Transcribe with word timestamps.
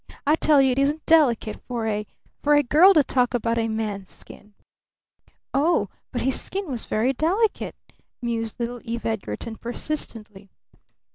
I 0.25 0.35
tell 0.35 0.59
you 0.63 0.71
it 0.71 0.79
isn't 0.79 1.05
delicate 1.05 1.61
for 1.67 1.85
a 1.85 2.07
for 2.41 2.55
a 2.55 2.63
girl 2.63 2.95
to 2.95 3.03
talk 3.03 3.35
about 3.35 3.59
a 3.59 3.67
man's 3.67 4.09
skin!" 4.09 4.55
"Oh 5.53 5.89
but 6.11 6.21
his 6.23 6.41
skin 6.41 6.65
was 6.65 6.85
very 6.87 7.13
delicate," 7.13 7.75
mused 8.19 8.55
little 8.59 8.81
Eve 8.83 9.05
Edgarton 9.05 9.57
persistently. 9.57 10.49